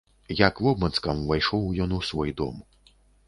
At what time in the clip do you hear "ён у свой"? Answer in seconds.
1.87-2.35